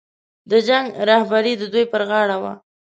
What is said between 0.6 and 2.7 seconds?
جنګ رهبري د دوی پر غاړه وه.